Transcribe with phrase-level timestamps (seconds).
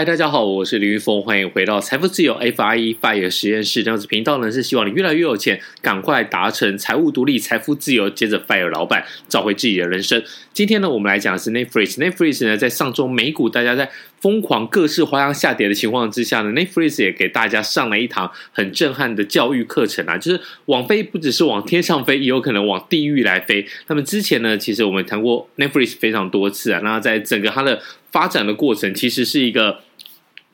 [0.00, 3.82] 嗨，大家好，我是林玉峰，欢迎回到财富自由 FIRE FIRE 实验室。
[3.82, 10.24] 这样子频道呢是希望你越来越有钱，赶快达成财务独立、财富自由，接着 FIRE 老板，找回自己的人生。
[10.54, 11.98] 今天呢，我们来讲的是 Netflix。
[11.98, 13.90] Netflix 呢，在上周美股大家在
[14.22, 23.66] 疯狂各式花样下跌的情况之下呢，Netflix 也给大家上了一堂很震撼的教育课程啊，就是网飞不只是往天上飞，也有可能往地狱来飞。
[23.88, 29.78] 那么之前呢，其实我们谈过 Netflix 非常多次啊，那在整个它的发展的过程，其实是一个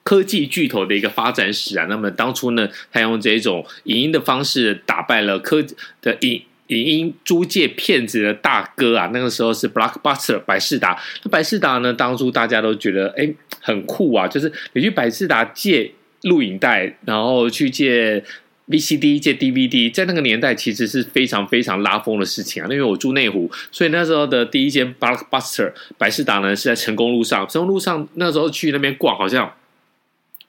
[0.07, 1.85] 科技巨头的一个发展史啊。
[1.91, 5.61] 那么当初呢，他用这种影音的方式打败了科
[6.01, 9.11] 的影影音租借骗子的大哥啊。
[9.13, 10.97] 那个时候是 Blockbuster 百视达。
[11.25, 13.29] 那百视达呢，当初大家都觉得哎
[13.61, 15.91] 很酷啊，就是你去百视达借
[16.23, 18.23] 录影带，然后去借。
[18.69, 22.67] VCD 借 DVD，在那个年代其实是非常非常拉风的事情啊。
[22.69, 27.47] 因为我住内湖，所以那时候的第一间 Blockbuster 百视达呢是在成功路上。
[27.47, 29.49] 成功路上那时候去那边逛，好像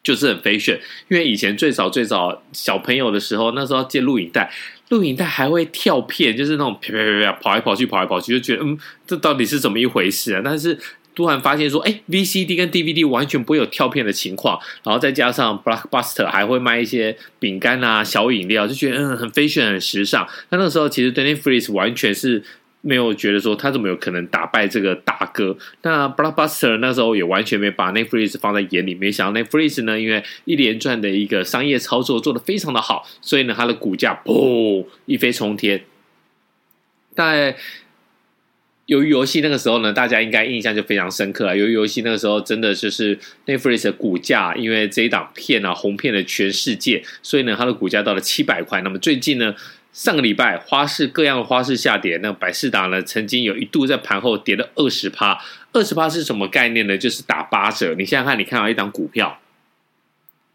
[0.08, 0.80] 就是很 fashion。
[1.10, 4.50] 因为以前最早最早小朋友的时候，那时候借录影带，
[4.90, 10.42] 录影带还会跳片，就是那种啪啪啪啪跑来跑去，跑来跑去，就觉得嗯，这到底是怎么一回事啊？
[10.44, 10.80] 但是。
[11.18, 20.28] 突然发现说，哎，VCD 跟 DVD 完全不会有跳片的情况，然后再加上 Blockbuster 还会卖一些饼干啊、小饮料，就觉得嗯很 fashion 很时尚。
[20.50, 22.44] 那那时候其实 Netflix 完全是
[22.82, 25.58] 没有觉得说他怎么有可能打败这个大哥。
[25.82, 35.84] 那 Blockbuster 那时候也完全没把 Netflix 放在眼里，没想到 Netflix 呢，因为一连串的一个商业操作做得非常的好，所以呢它的股价砰一飞冲天。
[37.14, 37.56] 但
[38.86, 41.54] 由于游戏那个时候呢，大家应该印象就非常深刻啊。
[41.54, 48.82] 鱿鱼游戏那个时候真的就是 Netflix 的股价，因为这一档片啊红遍了全世界，所以呢它的股价到了七百块。
[48.84, 49.54] 那么最近呢，
[49.98, 55.36] 上个礼拜花式各样的花式下跌，那百事达呢曾经有一度在盘后跌了二十趴，
[55.74, 56.96] 二十趴是什么概念呢？
[56.96, 57.96] 就是打八折。
[57.96, 59.40] 你想想看，你看到一档股票。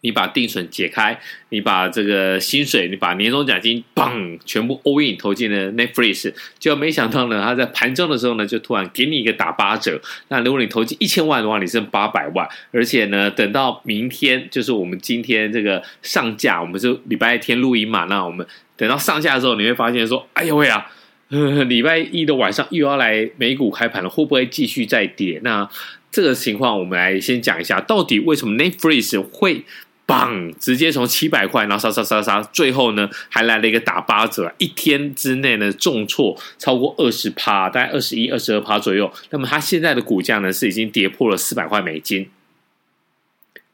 [0.02, 1.18] 你把定存解开，
[1.50, 10.00] 你把这个薪水，你把年终奖金，嘣，全部 all in 投进了 Netflix，就没想到呢，他在盘中的时候呢，就突然给你一个打八折。
[10.26, 18.44] 那如果你投进一千万的话，你剩八百万，而且呢，等到明天，就是我们今天这个上架，我们是礼拜天录音嘛，那我们
[18.76, 20.90] 等到上架的时候，你会发现说，哎呦喂啊，
[21.28, 25.40] 呃，礼拜一的晚上又要来美股开盘了，会不会继续再跌？
[25.44, 25.70] 那
[26.10, 29.62] 这个情况，我们来先讲一下，到底为什么 Netflix 会？
[30.06, 30.52] 棒！
[30.58, 39.10] 直接从七百块，然后杀杀杀杀，最后呢还来了一个打八折，一天之内呢重挫超过二十趴，大概二十一、二十二趴左右。
[39.30, 42.28] 那么它现在的股价呢是已经跌破了四百块美金。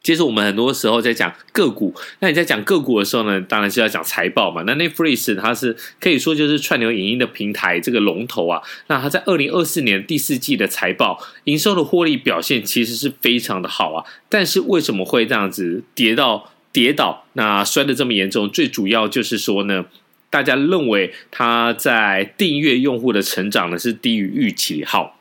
[0.00, 4.62] 其实我们很多时候在讲个股，那你在讲个股的时候呢，当然是要讲财报嘛。
[4.62, 8.62] 那 Netflix 它是可以说就是串流影音的平台这个龙头啊。
[8.86, 14.04] 那它在二零二四年第四季的财报营收的获利表现其实是非常的好啊。
[14.30, 18.48] 但是为什么会这样子跌到跌倒，那摔得这么严重？
[18.48, 19.84] 最主要就是说呢，
[20.30, 24.82] 大家认为它在订阅用户的成长呢是低于预期。
[24.84, 25.17] 好。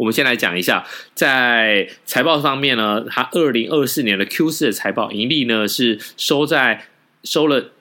[0.00, 6.86] 我们先来讲一下，在财报方面呢，它二零二四年的 Q 四的财报盈利呢是收在
[7.22, 7.72] 收了。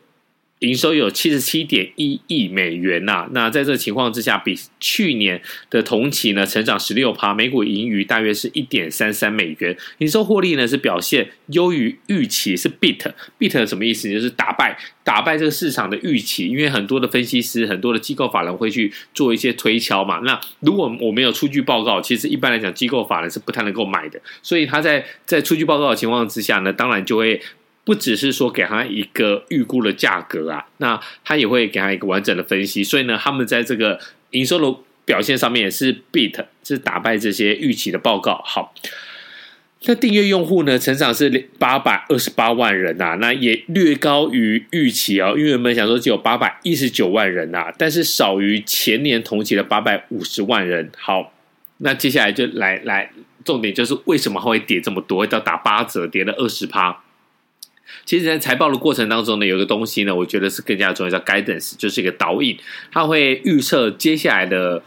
[0.59, 12.99] 营收有七十七点一亿美元呐、那在这个情况之下，比去年的同期呢成长十六趴，每股盈余大约是一点三三美元，营收获利呢是表现优于预期，是 beat
[13.39, 14.11] beat 什么意思？
[14.11, 20.19] 就是打败打败这个市场的预期，因为很多的分析师、很多的机构法人会去做一些推敲嘛。
[20.25, 27.41] 那如果我没有出具报告，其实一般来讲机构法人是不太能够买的，所以他在在出具报告的情况之下呢，当然就会。
[27.89, 32.83] 不只是说给他一个预估的价格啊，那他也会给他一个完整的分析。
[32.83, 38.43] 所以呢，他们在这个营收的表现上面也是 beat，是打败这些预期的报告。
[38.45, 38.75] 好，
[39.85, 50.91] 那订阅用户呢，成长是八百二十八万人啊，那也略高于预期啊，因为我们想说只有八百一十九万人啊，但是少于前年同期的八百五十万人。
[50.95, 51.33] 好，
[51.77, 53.11] 那接下来就来来，
[53.43, 57.01] 重点就是为什么会跌这么多，要打八折，跌了二十趴。
[58.05, 62.57] 其实，在财报的过程当中呢，有个东西呢，我觉得是更加重要，叫 guidance，就是一个导引，
[62.91, 64.81] 它会预测接下来的。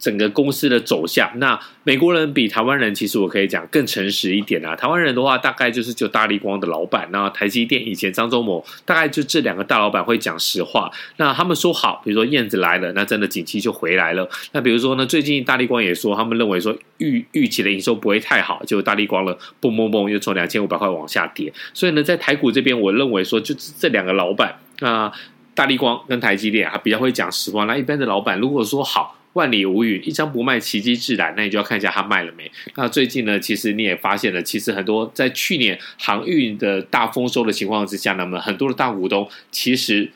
[0.00, 4.74] 整个公司的走向，那美国人比台湾人，其实我可以讲更诚实一点啊。
[4.74, 10.90] 台湾人的话，大概就是就大立光的老板，那台积电以前张忠谋，大概就这两个大老板会讲实话。
[11.18, 14.26] 那他们说好，比如说燕子来了，那真的景气就回来了。
[14.52, 21.52] 那比如说呢，最近大立光也说，他们认为说预预期的营收不会太好，结果大立光了，嘣嘣嘣，又从两千五百块往下跌。
[21.74, 25.12] 所以呢，在台股这边，我认为说，就这两个老板那。
[25.52, 27.64] 大立光跟台积电还比较会讲实话。
[27.64, 31.32] 那一般的老板如果说好，万里无云，一张不卖，奇迹自然。
[31.36, 32.50] 那你就要看一下它卖了没。
[32.74, 40.10] 那最近呢，其实你也发现了，其实很多在去年航运的大丰收的情况之下，那么很多的大股东其实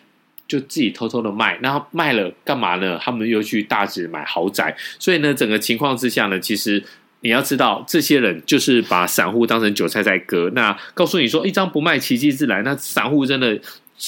[0.49, 1.59] 就自己偷偷的卖。
[1.63, 2.99] 那卖了干嘛呢？
[3.01, 4.77] 他们又去大直买豪宅。
[4.99, 6.83] 所以呢，整个情况之下呢，其实
[7.21, 10.51] 你要知道，这些人就是把散户当成韭菜在割。
[10.55, 12.63] 那告诉你说，一张不卖，奇迹自来。
[12.63, 13.61] 那散户真的。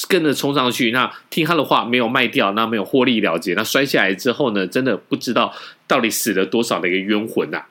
[0.09, 5.55] 跟着冲上去，那听他的话没有卖掉，那没有获利了结，那摔下来之后呢，真的不知道
[5.87, 7.67] 到底死了多少的一个冤魂呐、啊。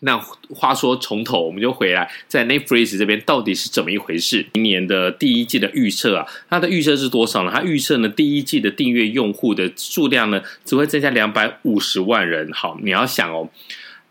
[0.00, 0.18] 那
[0.54, 4.44] 话说从头，我们就回来，在 Netflix 这边到底是怎么一回事？
[4.52, 7.50] 今年的第一季的预测啊，它的预测是多少呢？
[7.50, 12.52] 它预测呢，第一季的订阅用户的数量呢，只会增加两百五十万人。
[12.52, 13.48] 好，你要想哦，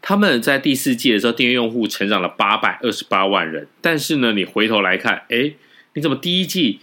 [0.02, 5.54] 他们在第四季的时候，订阅用户成长了八百二十八万人，但是呢，你回头来看，哎，
[5.94, 6.80] 你怎么第一季？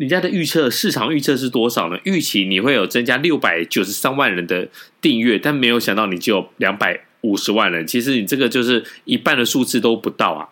[0.00, 1.98] 人家的预测，市场预测是多少呢？
[2.04, 4.66] 预期你会有增加六百九十三万人的
[4.98, 7.86] 订阅，但没有想到你只有两百五十万人。
[7.86, 10.48] 其实你这个就是一半的数字都不到啊。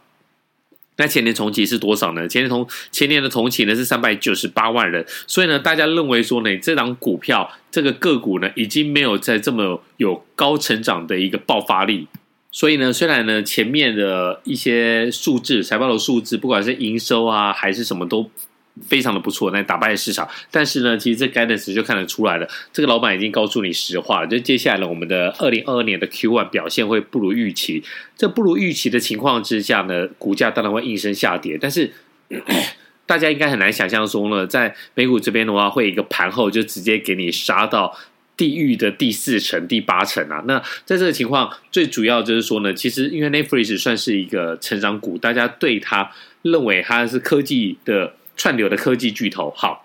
[0.98, 2.28] 那前年同期是多少呢？
[2.28, 5.02] 前年同前年的同期呢是三百九十八万人。
[5.26, 12.06] 所以呢，大家认为说呢，这档股票这个个股呢，已经没有在这么有高成长的一个爆发力。
[12.50, 18.30] 所以呢，虽然呢前面的一些数字财报的数字，不管是营收啊还是什么都。
[18.86, 20.28] 非常的不错，那打败市场。
[20.50, 24.26] 但是呢，其实这 guidance 就看得出来了，这个老板已经告诉你实话了。
[24.26, 27.82] 就接下来呢，我们的二零二二年的 Q1 表现会不如预期。
[28.16, 31.58] 这不如预期的情况之下呢，股价当然会应声下跌。
[31.60, 31.90] 但是
[33.06, 37.98] 大家应该很难想象说呢，在美股这边的话，会一个盘后就直接给你杀到
[38.36, 40.42] 地狱的第四层、第八层啊。
[40.46, 46.10] 那在这个情况，最主要就是说呢，其实因为 Netflix 算是一个成长股，大家对它
[46.42, 48.14] 认为它是科技的。
[48.38, 49.84] 串流的科技巨头，好，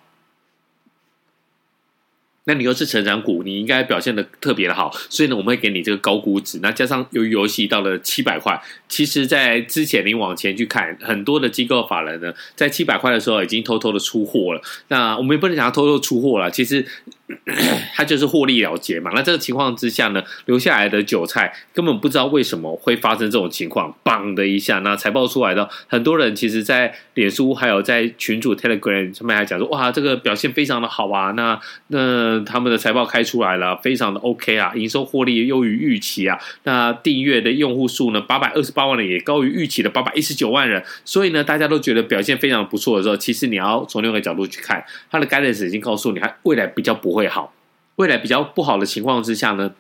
[2.46, 6.60] 那你又是成长股，你应该表现的特别的好，所以呢，我们会给你这个高估值。
[6.62, 8.58] 那加上由于游戏到了七百块，
[8.88, 14.62] 其实，在之前你往前去看，很多的机构法人呢，在七百块的时候已经偷偷的出货了。
[14.88, 16.86] 那我们也不能讲偷偷出货了，其实。
[17.96, 47.54] 他就是获利了结嘛，那这个情况之下呢，留下来的韭菜根本不知道为什么会发生这种情况，砰的一下，那财报出来的很多人其实，在脸书还有在群主 Telegram 上面还讲说，哇，这个表现非常的好啊，那那他们的财报开出来了，非常的 OK 啊，营收获利优于预期啊，那订阅的用户数呢，八百二十八万人也高于预期的八百一十九万人，所以呢，大家都觉得表现非常不错的时候，其实你要从另外一个角度去看，他的 guidance 已经告诉你，他未来比较不会好。
[47.95, 49.71] 未来比较不好的情况之下呢，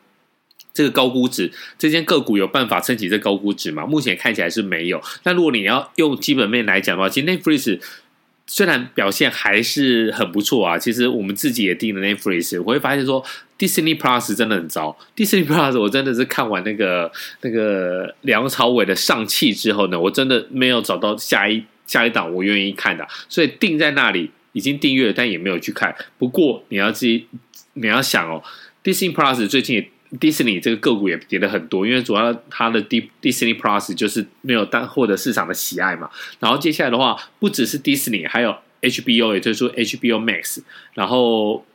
[0.73, 3.85] 这个高估值，这间个股有办法撑起这高估值吗？
[3.85, 5.01] 目前看起来是没有。
[5.23, 7.79] 那如果你要用基本面来讲的话，其实 Netflix
[8.45, 13.23] 虽然表现还是很不错啊，其实我们自己也订了 Netflix，我会发现说
[13.57, 14.95] Disney Plus 真的很糟。
[15.15, 25.93] Disney Plus 我真的是看完那个那个梁朝伟的上气之后呢，我真的没有找到下一下一档我愿意看的，所以定在那里已经订阅了，但也没有去看。
[26.17, 27.27] 不过你要自己。
[27.75, 28.39] 你要想哦
[28.83, 29.83] ，Disney Plus 最近
[30.19, 36.07] Disney 这个个股也跌了很多，因为主要它的 Disney Plus 就是没有当获得市场的喜爱嘛。
[36.39, 40.61] 然后接下来的话，不只是 Disney，还有 HBO 也推出 HBO Max，
[40.93, 41.65] 然后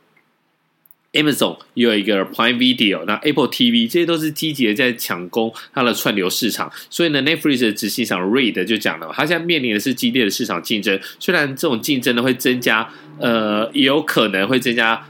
[1.13, 6.71] Amazon 也有一个 Prime Video，那 Apple TV 这些都是积极的在抢攻它的串流市场。
[6.89, 12.89] 所以呢，Netflix 的执行长 Reed 就讲了，他现在面临的是激烈的市场竞争，虽然这种竞争呢会增加，
[13.19, 15.07] 呃，也有可能会增加。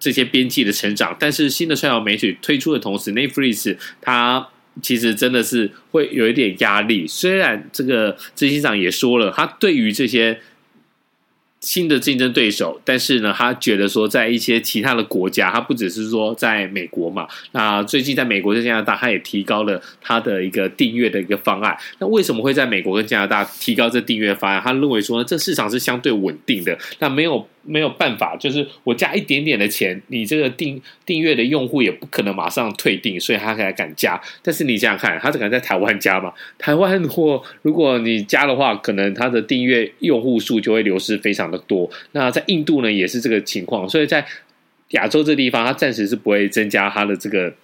[0.00, 4.48] 这些边际的成长，但是新的串流媒体推出的同时，Netflix 它
[4.82, 7.06] 其实真的是会有一点压力。
[7.06, 10.40] 虽然这个执行长也说了，他对于这些。
[11.62, 17.26] 新的竞争对手，但是呢，他觉得说，在一些其他的国家，他不只是说在美国嘛。
[17.52, 21.76] 那最近在美国跟加拿大，他也提高了他的一个订阅的一个方案。
[22.00, 24.60] 那为什么会在美国跟加拿大提高这订阅方案？
[24.60, 26.76] 他认为说呢，这市场是相对稳定的。
[26.98, 34.20] 那没有没有办法，就是我加一点点的钱，你这个订订阅的用户也不可能马上退订，所以他才敢加。
[34.42, 36.30] 但是你想想看，他只敢在台湾加嘛？
[36.58, 41.58] 台湾或如果你加的话，可能他的订阅用户数就会流失非常的。
[41.68, 44.26] 多，那在印度呢也是这个情况，所以在
[44.88, 47.54] 亚洲这地方，它暂时是不会增加它的这个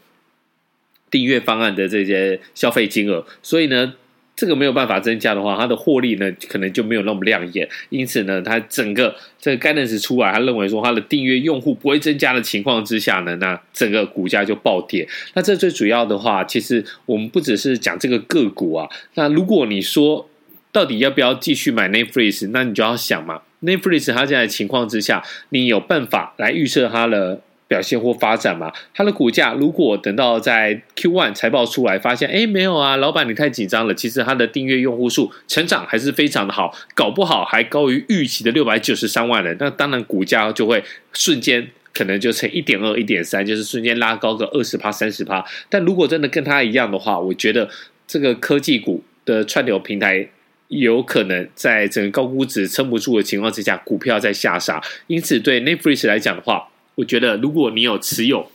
[1.10, 3.94] 订阅方案的这些消费金额，所以呢，
[4.38, 15.08] 这个没有办法增加的话，它的获利呢可能就没有那么亮眼，因此呢，它整个这个 guidance 出来，他认为说它的订阅用户不会增加的情况之下呢，那整个股价就暴跌。
[15.34, 20.30] 那这最主要的话，其实我们不只是讲这个个股啊，那如果你说
[20.70, 23.42] 到底要不要继续买 Netflix，那你就要想嘛。
[23.60, 28.72] Netflix 它这样的情况之下，你有办法来预测它的表现或发展嘛。
[28.92, 33.94] 它的股价如果等到在 Q1 财报出来，发现哎没有啊，老板你太紧张了。
[33.94, 39.56] 其实它的订阅用户数成长还是非常的好，搞不好还高于预期的六百九十三万人。
[39.60, 40.82] 那当然股价就会
[41.12, 45.44] 瞬间可能就成一点二、一点三，就是瞬间拉高个二十趴、三十趴。
[45.68, 47.68] 但如果真的跟它一样的话，我觉得
[48.06, 50.28] 这个科技股的串流平台。
[50.68, 54.78] 有可能在整个高估值撑不住的情况之下，股票在下杀。
[55.06, 58.50] 因此，对 Netflix 来讲的话，我觉得如果你有持有，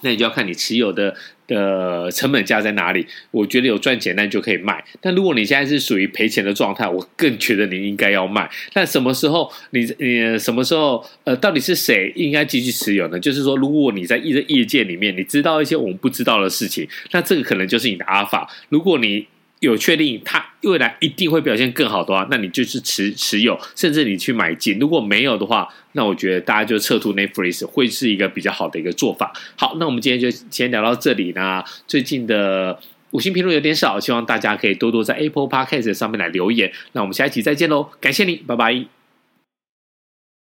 [0.00, 1.14] 那你就要看你持有的
[1.46, 3.06] 的成本价在哪里。
[3.30, 4.82] 我觉得有赚钱，那你就可以卖。
[5.00, 8.50] 但如果你现在是属于赔钱的状态，我更觉得你应该要卖。
[8.72, 13.20] 但什么时候你你什么时候呃，到底是谁应该继续持有呢？
[13.20, 18.50] 就是说，如果你在业业界里面，你知道一些我们不知道的事情，那这个可能就是你的阿法。
[18.70, 19.28] 如果你
[19.60, 24.78] 有确定它未来一定会表现更好的话，那你就是持持有，甚至你去买进。
[24.78, 29.32] 如果没有的话，那我觉得大家就撤出 n e t f r i x 会是一个比较好的一个做法。
[29.56, 31.32] 好，那我们今天就先聊到这里。
[31.32, 32.78] 呢最近的
[33.12, 36.70] 五星评论有点少，希望大家可以多多在 Apple Podcast 上面来留言。
[36.92, 38.99] 那我们下一期再见喽，感谢你，拜拜。